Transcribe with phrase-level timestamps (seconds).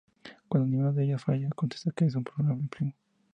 [0.47, 2.93] Cuando ninguna de ellas falla contesta que es un probable primo.